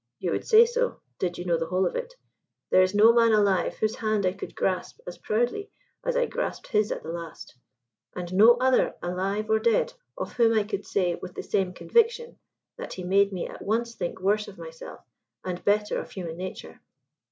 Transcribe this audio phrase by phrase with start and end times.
[0.17, 2.15] "You would say so, did you know the whole of it.
[2.71, 5.69] There is no man alive whose hand I could grasp as proudly
[6.03, 7.55] as I grasped his at the last:
[8.15, 12.39] and no other, alive or dead, of whom I could say, with the same conviction,
[12.77, 15.01] that he made me at once think worse of myself
[15.45, 16.81] and better of human nature."